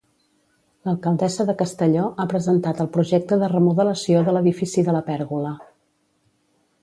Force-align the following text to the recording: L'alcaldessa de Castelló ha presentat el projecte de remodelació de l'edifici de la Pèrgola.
L'alcaldessa 0.87 1.45
de 1.49 1.55
Castelló 1.59 2.05
ha 2.23 2.27
presentat 2.31 2.81
el 2.85 2.89
projecte 2.97 3.39
de 3.43 3.51
remodelació 3.53 4.23
de 4.29 4.35
l'edifici 4.37 4.87
de 4.89 4.97
la 4.99 5.03
Pèrgola. 5.11 5.55